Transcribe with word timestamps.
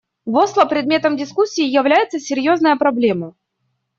В 0.25 0.35
Осло 0.35 0.65
предметом 0.65 1.15
дискуссии 1.15 1.61
является 1.63 2.19
серьезная 2.19 2.75
проблема. 2.75 3.35